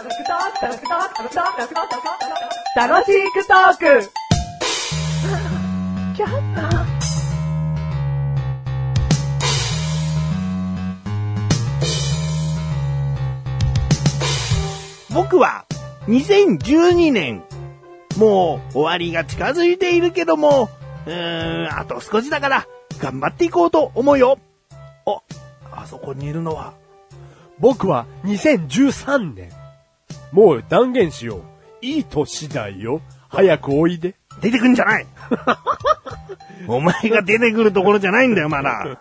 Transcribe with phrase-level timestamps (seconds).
[0.00, 0.16] 楽し
[3.32, 4.10] くトーク
[15.12, 15.66] 僕は
[16.06, 17.42] 2012年、
[18.16, 20.70] もう終わりが近づいているけども、
[21.04, 22.66] うーん、あと少しだから
[22.98, 24.38] 頑張っていこうと思うよ。
[25.04, 25.20] あ、
[25.82, 26.72] あそこにいるのは、
[27.58, 29.59] 僕は2013年。
[30.32, 31.42] もう断言しよう。
[31.82, 33.00] いい年だよ。
[33.28, 34.14] 早くおいで。
[34.40, 35.06] 出てくんじゃない
[36.66, 38.98] お前が出てくるところじゃないんだよ、まだ。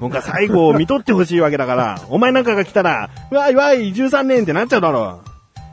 [0.00, 5.20] 僕は最後を見とってほしいわけだから、お前なんかが来たら、わいわい、13年ってなっちゃうだろ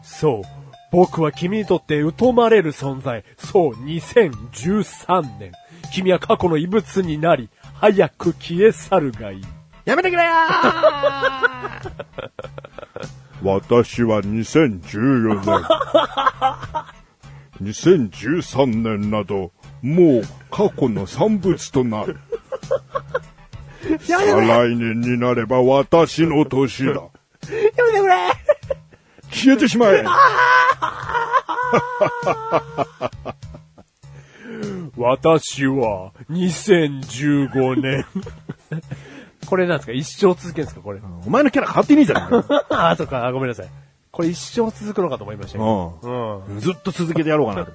[0.03, 0.47] そう。
[0.91, 3.23] 僕は君にとって疎まれる存在。
[3.37, 5.51] そう、2013年。
[5.91, 7.49] 君は過去の遺物になり、
[7.79, 9.41] 早く消え去るがいい。
[9.85, 10.29] やめてくれよ
[13.43, 15.63] 私は2014年。
[17.61, 18.65] 2013
[18.99, 22.17] 年など、もう過去の産物となる。
[23.99, 26.93] 再来年になれば私の年だ。
[26.93, 27.01] や
[27.49, 28.15] めてくれ
[29.29, 30.05] 消えてしまえ
[34.95, 38.05] 私は、2015年。
[39.53, 39.91] これなんですか？
[39.93, 40.99] 一生続けるんですかこれ？
[41.27, 42.43] お前のキャラ変わってねえじゃん。
[42.73, 43.67] あ、そっか、あごめんなさい。
[44.11, 45.99] これ一生続くのかと思いましたよ。
[46.01, 46.45] うん。
[46.45, 46.59] うん。
[46.59, 47.73] ずっと続けてやろうかなと。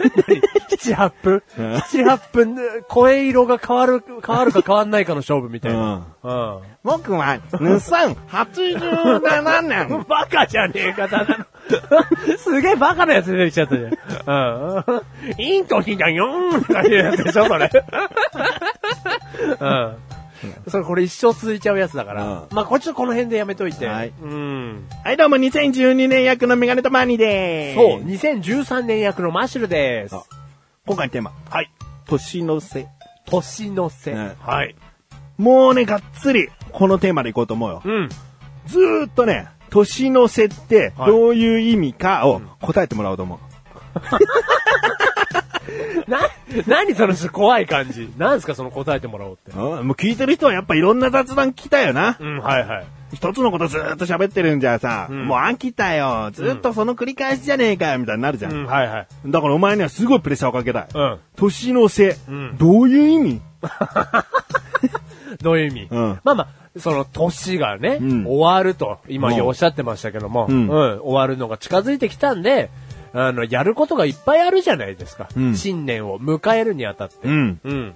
[0.76, 6.06] 7、8分 ?7、8分で声色が変わる、変わるか変わんないかの勝負みたいな。
[6.22, 6.60] うん。
[6.82, 10.04] 僕は、2087年。
[10.08, 11.46] バカじゃねえか、ただの。
[12.38, 13.88] すげえバカなやつ出てきちゃったじゃん。
[13.88, 13.92] う
[15.38, 15.42] ん。
[15.42, 17.70] いい年だよーんとかいうやつでしょ、それ。
[19.60, 19.96] うん。
[20.68, 22.24] それこれ一生続いちゃうやつだから。
[22.24, 23.86] うんまあ、こっちとこの辺でやめといて。
[23.86, 24.86] はいうん。
[25.04, 27.76] はい、どうも、2012年役のメガネとマーニーでーす。
[27.76, 28.00] そう、
[28.40, 30.16] 2013年役のマッシュルです。
[30.90, 31.32] あ今回のテーマ。
[31.48, 31.70] はい。
[32.06, 32.88] 年の瀬。
[33.26, 34.14] 年の瀬。
[34.14, 34.74] ねはい。
[35.38, 37.80] もうね、がっつり、このテーマでいこうと思うよ。
[37.84, 38.08] うん。
[38.66, 43.38] ずーっとね、年の瀬って、はいどういう意味かを答えてもらおうと思う。
[46.10, 46.28] な、
[46.66, 48.12] 何その怖い感じ。
[48.18, 49.52] 何すかその答えてもらおうって。
[49.52, 52.16] うんもう聞いてる人はやっぱいろんな雑談聞きたいよな。
[52.18, 52.86] うん、はいはい。
[53.12, 56.30] 一つのことずーっと喋ってるんじゃさ、んもう飽きたよ。
[56.32, 58.52] ずーっとその繰り返しじゃねえかよ、みたいになるじゃん。
[58.52, 59.06] うん、はいはい。
[59.26, 60.86] だからお前にはすごいプレッシャーをかけたい。
[60.94, 61.18] うん。
[61.36, 63.40] 年の瀬、んどういう意味？
[65.42, 66.48] どういう意味、うんまあまあ、
[66.78, 72.70] その年がね、うん終わると、今うんおっしゃってましたけども、ううんん、終わるのが近づいてきたんで、
[73.12, 75.28] あの、やることがいっぱいあるじゃないですか。
[75.36, 77.16] うん新年を迎えるにあたって。
[77.24, 77.60] うん。
[77.64, 77.94] うん。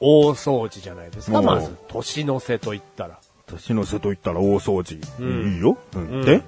[0.00, 1.74] 大掃除じゃないですか、まず。
[1.88, 3.18] 年の瀬と言ったら。
[3.52, 4.98] 年の瀬と言ったら大掃除。
[5.20, 5.76] うんいいよ。
[5.94, 6.42] うんうんで？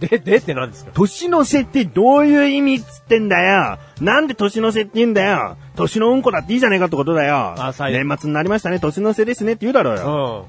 [0.00, 0.90] で、 でって何ですか？
[0.94, 3.78] 年の瀬ってどういう意味っつってんだよ。
[4.00, 5.56] なんで年の瀬って言うんだよ。
[5.76, 7.54] 年のうんこだっていいじゃねえかってことだよ。
[7.90, 10.46] 年末になりましたね、年の瀬ですねって言うだろううよ。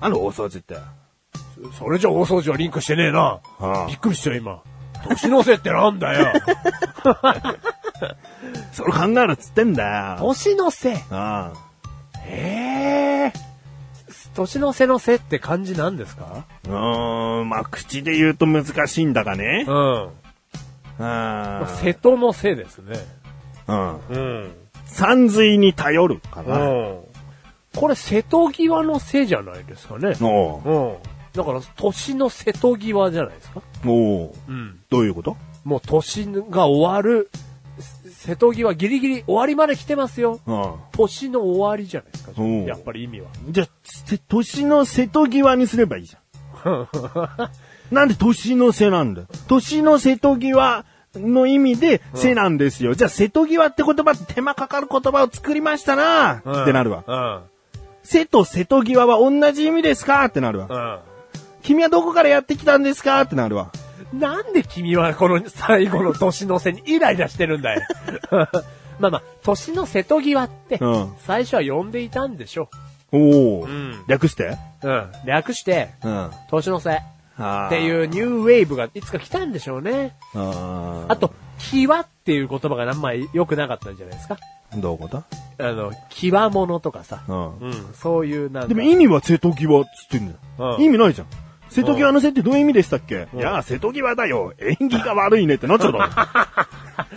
[0.00, 0.04] ん。
[0.04, 0.76] あの大掃除って。
[1.78, 3.40] それじゃ大掃除はリンクしてねえな。
[3.60, 4.60] ああびっくりしたよ、今。
[5.08, 6.32] 年の瀬ってなんだよ。
[8.72, 10.20] それ考えるっつってんだよ。
[10.20, 10.94] 年の瀬。
[11.10, 11.58] ああ
[12.26, 13.53] ええ
[14.34, 16.44] 年の瀬の瀬って漢字なんですか？
[16.64, 19.64] うーん、まあ、口で言うと難しいんだがね。
[19.68, 20.08] うん。
[20.98, 22.96] あ瀬戸の瀬ですね。
[23.66, 24.16] あうん。
[24.16, 24.52] うん。
[24.86, 26.58] 山水に頼るかな。
[26.58, 26.98] うん。
[27.74, 30.14] これ瀬戸際の瀬じゃないですかね。
[30.20, 30.96] おううん。
[31.32, 33.62] だから、年の瀬戸際じゃないですか？
[33.84, 34.78] おううん。
[34.90, 35.36] どういうこと？
[35.64, 37.38] もう年が終わる、せ
[38.10, 40.40] 瀬戸際ギリギリ終わりまで来てますよ。
[40.46, 40.74] うん。
[40.92, 42.32] 年の終わりじゃないですか。
[42.36, 43.28] うんやっぱり意味は。
[43.50, 43.66] じゃ
[44.28, 46.88] 年の瀬戸際にすればいいじゃん。
[47.94, 50.84] なんで年の瀬なんだよ年の瀬戸際
[51.14, 52.94] の意味で瀬なんですよ。
[52.94, 57.04] じゃあ瀬戸際って言葉って手間かかる言葉を作りましたな、ってなるわ。
[57.06, 57.40] うん。
[58.02, 60.24] 瀬と瀬戸際は同じ意味ですか？
[60.24, 60.66] ってなるわ。
[60.70, 60.98] うん。
[61.62, 63.20] 君はどこからやってきたんですか？
[63.22, 63.70] ってなるわ。
[64.12, 67.82] なんで君はこの最後の年の瀬にイライラしてるんだよ。
[69.00, 72.68] まあまあ、年の瀬戸際ってうん、最初は呼んでいたんでしょ
[73.10, 74.56] おお、ん略して？
[74.82, 74.88] う。
[74.88, 75.06] うん。
[75.26, 76.30] 略して、うん。
[76.50, 77.02] 年の瀬
[77.36, 80.14] あっていうニューウェーブがいつか来たんでしょうね。
[80.34, 84.36] ああと、際っていう言葉があんまり良くなかったんじゃないですか。
[84.76, 85.18] どういうこと？
[85.58, 87.22] あの、際物とかさ。
[87.26, 87.94] うんうん。
[87.94, 88.68] そういうなんか。
[88.68, 90.76] でも意味は瀬戸際っつってんだよ。
[90.76, 91.26] うん意味ないじゃん。
[91.74, 94.54] 瀬戸際の瀬ってどういう意味でしたっけ、いや、瀬戸際だよ。
[94.58, 96.68] 縁起が悪いねってなっちゃうだ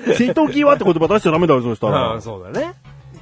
[0.07, 0.15] ろ。
[0.15, 2.13] 瀬戸際って言葉出しちゃダメだよ、そうしたら。
[2.13, 2.73] うん、そうだね。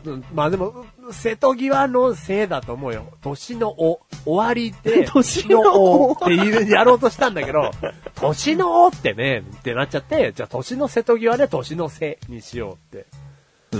[0.05, 3.05] うんまあでも、瀬戸際のせいだと思うよ。
[3.21, 7.71] 年のお、終わりで、 年のおって言うやろうとしたんだけど、
[8.15, 13.07] 年のおってね、ってなっちゃって、じゃあ年の瀬戸際で年のせにしようって。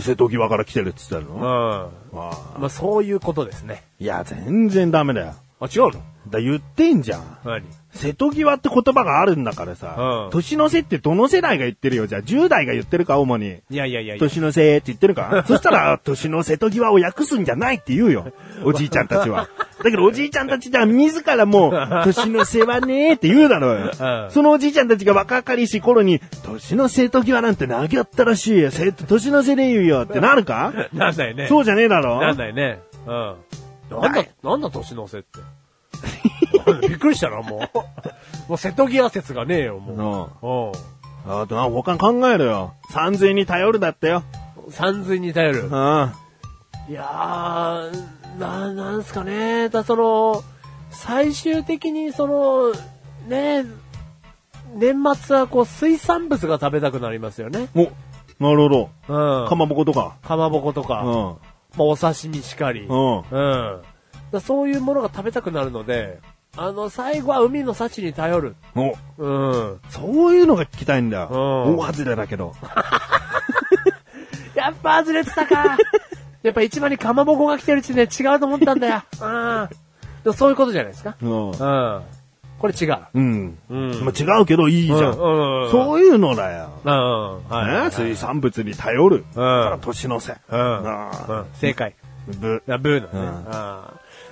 [0.01, 1.41] 瀬戸際から来てるって言ってたうん。
[1.41, 3.83] の、まああそういうことですね。
[3.99, 5.35] いや、全然ダメだよ。
[5.59, 6.01] あ、違うの？
[6.29, 7.37] だ言ってんじゃん。
[7.45, 7.63] 何？
[7.93, 12.07] 瀬戸際って言葉があるんだからさ、うん年の瀬ってどの世代が言ってるよ。
[12.07, 13.59] じゃあ10代が言ってるか、主に。
[13.69, 14.19] いやいやいやいや。
[14.19, 15.45] 年の瀬って言ってるか？
[15.47, 18.33] そしたら、年の瀬戸際を訳すんじゃないって言うよ。
[18.65, 19.47] おじいちゃんたちは。
[19.81, 21.71] だけどおじいちゃんたちじゃ自らもう、
[22.03, 23.91] 年の瀬はねーって言うだろうよ。
[23.97, 28.71] うんそのおじいちゃんたちが若かりし頃に、年の瀬戸際なんてなきゃったらしいよ。
[28.71, 30.73] せ年の瀬で言うよってなるか？
[30.91, 31.47] なんだよね。
[31.47, 32.19] そうじゃねえだろ？
[32.19, 32.79] なんだよね。
[33.07, 33.35] うん。
[33.89, 35.39] なんだ、なんだ年の瀬って。
[36.87, 37.59] びっくりしたな、もう。
[38.49, 41.31] もう瀬戸際説がねえよ、もうん。
[41.31, 41.41] う。
[41.41, 42.73] あとな、他に考えろよ。
[42.91, 44.23] 三髄に頼るだってよ。
[44.65, 44.71] うん。
[44.71, 45.67] 三髄に頼るう。
[45.67, 46.13] ん。
[46.87, 49.69] いやー、な、なんすかね。
[49.69, 50.43] だその、
[50.91, 52.71] 最終的にその、
[53.27, 53.65] ね、
[54.75, 57.69] 年末はこう水産物が食べたくなりますよね。
[57.75, 57.91] お、
[58.43, 58.89] なるほど。
[59.07, 59.47] うん。
[59.47, 60.15] かまぼことか。
[60.21, 61.35] かまぼことか、うん。
[61.77, 62.81] まあ、お刺身しかり。
[62.81, 63.17] うん。
[63.19, 63.81] うん。
[64.31, 66.19] だそういうものが食べたくなるので、
[66.57, 68.55] あの、最後は海の幸に頼る。
[68.75, 69.81] お、うん。
[69.89, 71.65] そういうのが聞きたいんだよ。
[71.67, 72.53] うん大外れだけど。
[74.55, 75.77] やっぱ外れてたか。
[76.43, 79.03] やっぱ一番にかまぼこが来てるうちね、違うと思ったんだよ。
[80.25, 80.33] うん。
[80.33, 81.15] そういうことじゃないですか。
[81.21, 81.49] うん。
[81.49, 82.01] うん。
[82.65, 82.97] これ違う。
[83.13, 83.57] うん。
[83.69, 84.99] うんまあ、違うけどいいじゃん。
[84.99, 86.69] うんうんそういうのだよ。
[86.83, 87.47] うん。
[87.47, 89.23] はいね、水産物に頼る。
[89.29, 89.81] だからうん。
[89.81, 90.37] 年の瀬。
[90.49, 90.83] うん。
[90.83, 91.93] うん正解。
[92.39, 92.63] ぶ。
[92.67, 93.09] あブーのね。
[93.13, 93.45] うん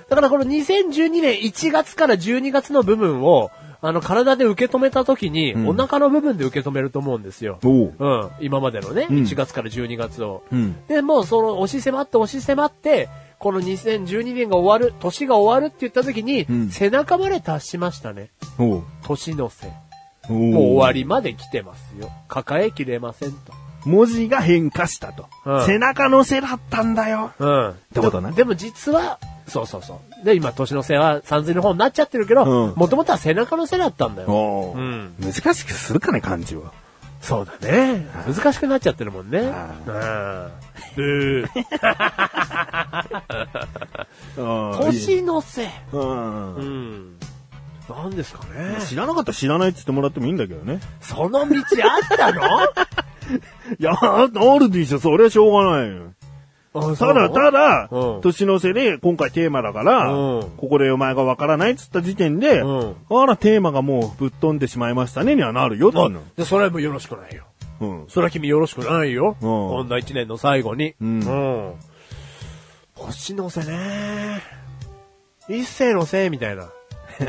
[0.06, 3.50] だからこの2012年1月から12月の部分を、
[3.80, 7.58] あの、体で受け止めた時に、んお腹の部分で受け止めると思うんですよ。
[7.64, 7.94] おう。
[7.98, 8.30] うん。
[8.40, 10.42] 今までのね、うん1月から12月を。
[10.52, 10.76] うん。
[10.88, 13.08] で、もうその押し迫って押し迫って、
[13.38, 18.30] この2012年が終わる、年が終わるって言った時に、うん背中まで達しましたね。
[19.02, 19.72] 年の瀬。
[20.28, 22.10] ももう終わりまで来てますよ。
[22.28, 23.52] 抱えきれませんと。
[23.84, 25.26] 文字が変化したと。
[25.44, 27.32] うん背中の背だったんだよ。
[27.38, 27.74] うん。
[27.92, 30.24] てことねででも実は、そうそうそう。
[30.24, 34.72] で、今、年の瀬は三髄の方になっちゃってるけど、うんもともとは背中の瀬だったんだよ。
[34.74, 36.72] うん難しくするかね、漢字は。
[37.24, 38.06] そうだね。
[38.26, 39.38] 難しくなっちゃってるもんね。
[39.38, 39.50] うん。
[39.50, 40.50] あ
[40.96, 41.46] ブー
[44.82, 45.70] 年の瀬。
[45.92, 45.98] う。
[45.98, 47.18] うんん。
[47.88, 48.76] なんですかね。
[48.86, 50.80] 知らなかったら知らないって言ってもらってもいいんだけどね。
[51.00, 52.42] その道あったの？
[53.78, 56.12] いや、ああるでしょ、それはしょうがないよ。
[56.74, 66.20] ただ、ただ、うん年の瀬で今回テーマだから、うんここでお前がわからないっつった時点で、うんあら、テーマがもうぶっ飛んでしまいましたねにはなるよ、っていうの。
[66.36, 67.44] で、それはもうよろしくないよ。
[67.80, 68.04] うん。
[68.08, 69.36] それは君よろしくないよ。
[69.40, 70.94] うんこんな一年の最後に。
[71.00, 71.74] うんん
[72.96, 74.42] 星の瀬ね。
[75.48, 76.70] 一世のせいみたいな。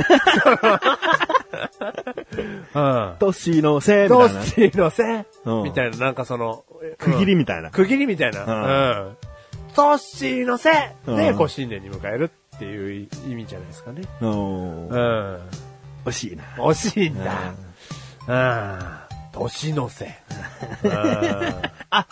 [2.74, 2.80] う
[3.14, 3.16] ん。
[3.20, 4.40] 年の瀬みどたいな。
[4.84, 6.64] のせうんみたいな、なんかその、
[6.98, 7.72] 区切りうんみたいな。
[7.72, 8.46] 区切りみたいな。
[8.46, 9.18] うんうん。
[9.76, 14.04] トッシーのせで、うんこう新年に迎えるっていう意味じゃないですかね。
[14.22, 15.40] うんうん。
[16.06, 16.44] 惜しいな。
[16.58, 17.54] 惜しいんだ。
[18.28, 19.42] うん。
[19.42, 20.06] 年のせ。
[20.84, 20.92] うん
[21.90, 22.08] あ、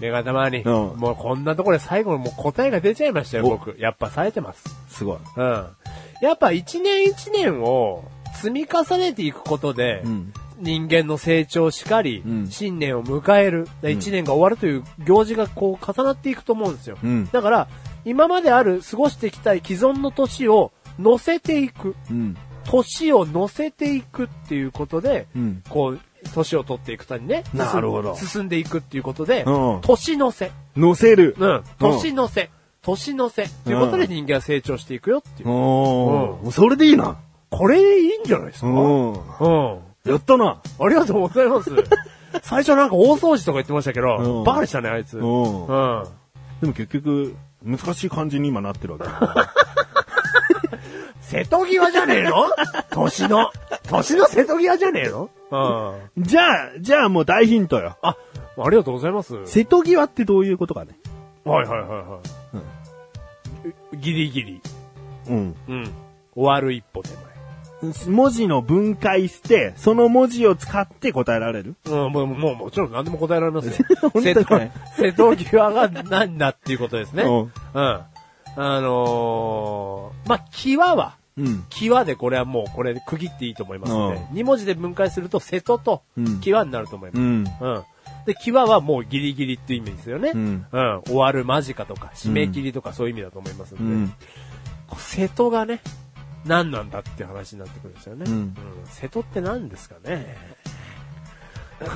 [0.00, 3.76] メガネ玉に、うんもうこんなところで最後のもう答えが出ちゃいましたよ、お僕。
[3.78, 4.64] やっぱ冴えてます。
[4.88, 5.18] すごい。
[5.36, 5.66] うん。
[6.22, 10.32] やっぱ一年一年を積み重ねていくことで、うん。
[10.60, 16.98] 人間の成長しかり、うん新年を迎える、一年が終わるという行事がこう重なっていくと思うんですよ。
[17.02, 17.68] うんだから、
[18.04, 21.96] 今まである過ごしてきた既存の年を乗せていく。
[22.10, 22.36] うん。
[22.64, 25.62] 年を乗せていくっていうことで、うん。
[25.68, 26.00] こう、
[26.34, 30.52] 年を取っていくたにね、進んなるほど進んでいくっていうことで、うん年のせ。
[30.76, 31.34] 乗せる。
[31.38, 31.62] うん。
[31.78, 32.50] 年のせ。
[32.82, 33.48] 年のせ。
[33.64, 35.48] ということでうん人間は成長していくよっていう。
[35.50, 36.50] おー。
[36.50, 37.16] それでいいな。
[37.50, 38.66] これいいんじゃないですか？
[38.68, 39.12] うん。
[39.12, 39.78] うん。
[40.04, 40.60] やったな。
[40.80, 41.70] ありがとうございます。
[42.42, 45.18] 最初なんか大掃除とか言ってましたけど、うんバカでしたね、あいつ。
[45.18, 45.66] うん。
[45.66, 46.04] うん。
[46.60, 49.06] でも結局、難しい感じに今なってるわけ。
[51.20, 52.46] 瀬戸際じゃねえの？
[52.90, 53.50] 年の。
[53.88, 55.30] 年の瀬戸際じゃねえの？
[56.16, 56.24] うん。
[56.24, 57.96] じゃあ、じゃあもう大ヒントよ。
[58.02, 58.16] あ、
[58.58, 59.34] ありがとうございます。
[59.36, 60.98] はい瀬戸際ってどういうことかね。
[61.44, 62.18] はいはいは
[63.92, 63.96] い。
[63.98, 64.60] ギリギリ。
[65.28, 65.54] うん。
[65.68, 65.84] うん。
[66.34, 67.10] 終わる一歩手
[68.08, 71.76] 文字の分解して、その文字を使って答えられる？
[71.84, 71.94] 前。
[71.94, 73.74] うん、もう、もう、もちろん何でも答えられますよ。
[74.12, 74.44] 本瀬戸
[74.96, 77.22] 瀬戸際が何だっていうことですね。
[77.22, 77.46] ううん
[77.82, 78.00] ん。
[78.56, 81.64] あのー、まあ、際は、うん。
[81.70, 87.20] 際でこれはもうこれで区切っていいと思いますので、う二文字で分解すると瀬戸とうん際になると思います。
[87.20, 87.44] うん。
[87.60, 87.82] うん。
[88.26, 90.32] で、際はもうギリギリっていう意味ですよね。
[90.34, 90.66] うん
[91.06, 93.82] 終わる間近とか、締め切りとかそういう意味だと思いますんで。
[93.84, 94.12] うん。
[94.98, 95.80] 瀬戸がね、
[96.46, 98.24] 何なんだって話になってくるんですよね。
[98.26, 98.54] うん
[98.86, 100.36] 瀬戸って何ですかね。
[101.80, 101.86] で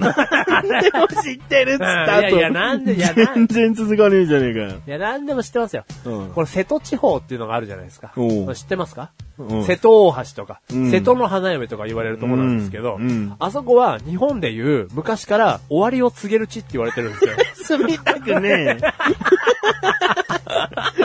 [0.99, 2.21] も知ってるっつった後。
[2.21, 4.81] いやいやなんでいや全然続かねえじゃねえかよ。
[4.87, 5.85] いや、何でも知ってますよ。
[6.07, 8.13] うんこれ瀬戸地方っていうのがあるじゃないですか。
[8.55, 12.99] 知ってますか、うん瀬戸大橋とか、うん瀬戸の花嫁とか言われるところなんですけど、
[13.39, 17.33] あそこは日本でいう昔から終わりを告げる地って言われてるんですよ。
[17.79, 18.79] 住みたくねえ。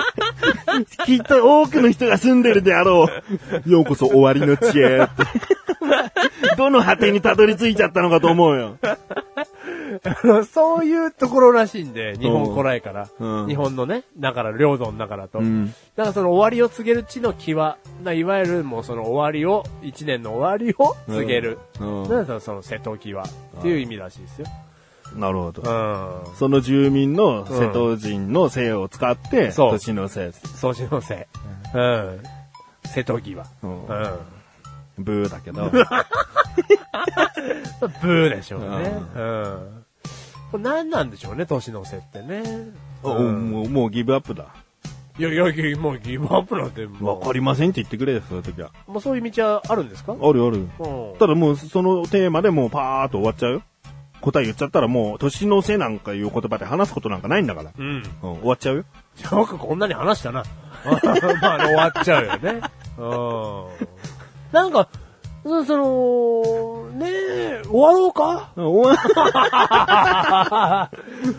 [1.05, 3.07] きっと多くの人が住んでるであろ
[3.65, 3.69] う。
[3.69, 5.59] ようこそ終わりの地へって。
[6.57, 8.77] どの果てにたどり着いちゃったのかと思うよ。
[10.51, 13.07] そういうところらしいんで、日本古来から。
[13.19, 15.39] うん日本のね、だから領土の中だと。
[15.39, 21.57] うんだからその終わりを告げる地の際、ないわゆるもうその終わりを、一年の終わりを告げる。
[21.79, 24.47] うんうんだからその瀬戸際っていう意味らしいですよ。
[25.15, 25.61] なるほど。
[25.61, 26.35] うん。
[26.35, 30.29] その住民の瀬戸人の姓を使って、そう年のせい。
[30.29, 31.27] 掃除のせ
[31.73, 31.77] い。
[31.77, 32.19] うん。
[32.85, 33.43] 瀬戸際。
[33.63, 33.85] ううんん。
[34.97, 35.69] ブーだけど。
[38.01, 38.67] ブーでしょうね。
[39.15, 39.83] うん。
[40.51, 42.43] これ何なんでしょうね、年の瀬ってね。
[43.03, 44.45] おうんもう、もうギブアップだ。
[45.17, 45.43] いやいや
[45.77, 48.71] もうギブアップなんてわかりませんって言ってくれよ、そういう時は。
[48.87, 50.13] もうそういう道はあるんですか？
[50.13, 50.57] あるある。
[50.79, 51.17] うん。
[51.19, 53.61] ただもうそのテーマでもうパーっと終わっちゃうよ。
[54.21, 57.71] 答え言っちゃったらもう年の瀬なんかいう言葉で話すことなんかないんだから。
[57.77, 58.03] うん。
[58.23, 58.85] うん、終わっちゃうよ。
[59.31, 60.43] よくこんなに話したな。
[61.41, 62.61] まあね、終わっちゃうよね。
[62.97, 63.65] うん。
[64.51, 64.87] なんか、
[65.43, 68.51] うんその、ねえ、終わろうか？
[68.57, 68.97] うん終わ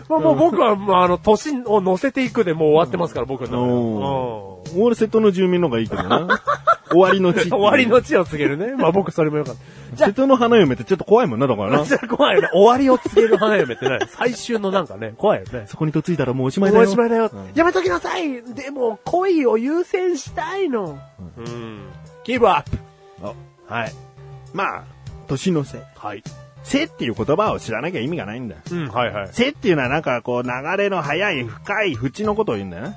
[0.09, 3.71] まあもう僕は、まあ、あの、年を乗せていくでもう終わってますから、僕の中で。
[3.73, 6.27] うん俺瀬戸の住民の方がいいけどな。
[6.91, 7.49] 終わりの地。
[7.49, 7.87] 終わり。
[7.87, 8.75] の地を告げるね。
[8.75, 9.61] まあ僕それもよかった。
[9.95, 11.99] じゃ瀬戸の花嫁ってちょっと怖いもんな、だからあ、な。
[12.07, 12.49] 怖いよね。
[12.53, 14.07] 終わりを告げる花嫁って何？
[14.07, 15.65] 最終のなんかね、怖いよね。
[15.67, 16.83] そこにとついたらもうおしまいだよ。
[16.83, 17.29] もうおしまいだよ。
[17.33, 20.99] うんやめときなさいでも、恋を優先したいの。
[21.37, 21.87] うん。
[22.23, 22.77] ギブアップ。
[23.23, 23.33] あ
[23.67, 23.93] はい。
[24.53, 24.83] まあ、
[25.27, 25.83] 年の瀬。
[25.95, 26.23] はい。
[26.63, 28.61] 瀬っていう言葉を知らなきゃ意味がないんだよ。
[28.71, 29.29] うん、はいはい。
[29.31, 32.95] 瀬っていうのはなんかこう流れの速い深い縁のことを言うんだよね。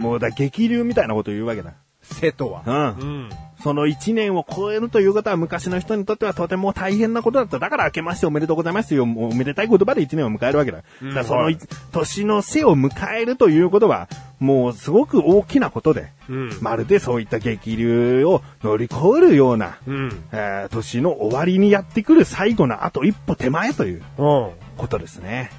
[0.00, 1.74] もうだ激流みたいなことを言うわけだ。
[2.14, 2.62] 瀬戸は。
[2.66, 2.74] うん。
[2.74, 3.30] うん。
[3.62, 7.58] その一年を超えるということは昔の人にとってはとても大変なことだった。
[7.58, 9.02] だから明けましておめでとうございますよ。
[9.02, 10.82] おめでたい言葉で一年を迎えるわけだ。
[11.02, 11.50] うんだからその
[11.90, 20.24] 年の瀬を迎えるということは、もうすごく大きなことで、うんまるでそういった激流を乗り越えるような、うん。
[20.32, 24.50] えー年の終わりにやってくる最後のあと一歩手前といううん。
[24.76, 25.50] ことですね。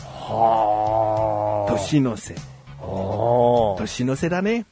[0.00, 1.72] はあ。
[1.72, 2.34] 年の瀬。
[2.80, 2.84] あ
[3.76, 3.78] あ。
[3.78, 4.64] 年の瀬だね。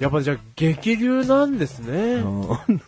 [0.00, 2.14] やっぱじゃあ激流なんですね。
[2.14, 2.82] うん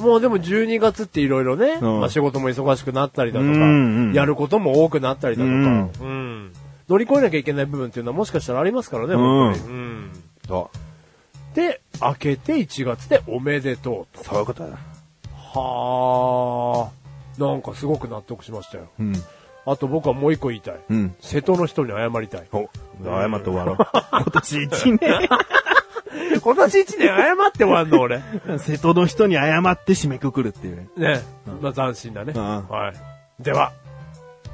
[0.00, 6.52] もうでも12月っていろいろね、うんまあ仕事も忙しくなったりだとか、うんうんやることも多くなったりだとか、うんうん
[6.88, 9.66] 乗り越えなきゃいけない部分っていうのはもしかしたらありますからね、本当に。
[9.66, 10.10] うん。
[11.54, 14.24] で、明けて1月でおめでとうと。
[14.24, 14.78] そういうことだ。
[15.34, 17.40] はあ。
[17.42, 18.88] なんかすごく納得しましたよ。
[18.98, 19.14] うん。
[19.64, 20.80] あと僕はもう一個言いたい。
[20.90, 21.14] うん。
[21.20, 22.48] 瀬戸の人に謝りたい。
[22.52, 22.68] お、
[23.04, 23.76] 謝って終わろう。
[24.10, 24.98] 今年一年。
[26.42, 28.22] 今年1年謝って終わんの俺。
[28.58, 30.88] 瀬戸の人に謝って締めくくるっていうね。
[30.96, 31.22] ね。
[31.60, 32.32] まあ斬新だね。
[32.36, 33.42] うんはい。
[33.42, 33.72] では、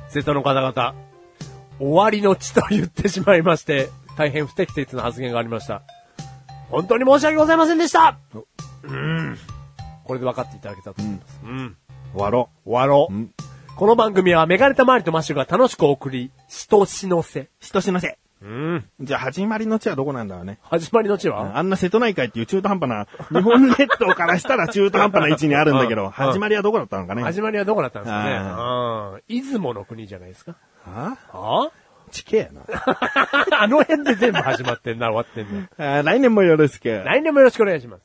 [0.08, 0.94] 瀬戸の方々、
[1.78, 5.82] 終わりの地と言ってしまいまして、大変不適切な発言がありました。
[6.70, 8.18] 本当に申し訳ございませんでした
[8.82, 9.38] うん。
[10.04, 11.40] これで分かっていただけたと思います。
[11.44, 11.76] うん。
[12.12, 13.14] 終わろ終わろう。
[13.14, 13.30] うん
[13.78, 17.42] この番組はメガネたまわりとマッシュが楽しくお送り、しとしのせ。
[17.42, 17.48] う。
[17.60, 18.18] しとしのせ。
[18.40, 18.84] うん。
[19.00, 20.58] じゃあ、始まりの地はどこなんだろうね。
[20.62, 27.22] 始まりの地は、あんな瀬戸内海っていう中途半端な、日本列島からしたら中途半端な位置にあるんだけど、うん始まりはどこだったのかね？
[27.24, 28.36] 始まりはどこだったんですかね？
[28.36, 29.22] あうん。
[29.28, 30.54] 出雲の国じゃないですか？
[30.84, 31.70] はあ？
[32.10, 32.62] 地形やな。
[33.60, 36.02] あの辺で全部始まってんな、終わってんの。
[36.04, 36.88] 来年もよろしく。
[37.04, 38.02] 来年もよろしくお願いします。